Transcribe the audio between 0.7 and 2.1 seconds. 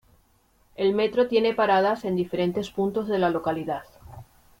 El metro tiene paradas